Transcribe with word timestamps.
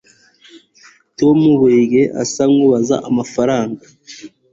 tom 1.17 1.37
burigihe 1.59 2.05
asa 2.21 2.43
nkabuze 2.51 2.95
amafaranga 3.09 3.83